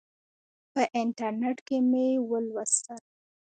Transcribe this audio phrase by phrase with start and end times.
[0.73, 3.01] په انټرنیټ کې مې ولوستل.